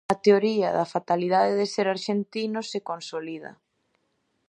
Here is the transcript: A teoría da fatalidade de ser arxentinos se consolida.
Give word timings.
A 0.13 0.15
teoría 0.25 0.69
da 0.77 0.89
fatalidade 0.95 1.51
de 1.59 1.67
ser 1.73 1.87
arxentinos 1.89 2.65
se 2.71 2.79
consolida. 2.89 3.51